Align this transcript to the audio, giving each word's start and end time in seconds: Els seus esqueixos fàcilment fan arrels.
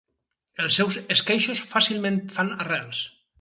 Els 0.63 0.77
seus 0.79 0.97
esqueixos 1.17 1.61
fàcilment 1.75 2.19
fan 2.39 2.51
arrels. 2.57 3.05